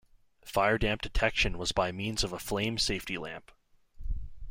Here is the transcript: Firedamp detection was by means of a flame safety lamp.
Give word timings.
Firedamp 0.43 1.01
detection 1.01 1.59
was 1.59 1.73
by 1.73 1.91
means 1.91 2.23
of 2.23 2.33
a 2.33 2.39
flame 2.39 2.79
safety 2.79 3.19
lamp. 3.19 3.51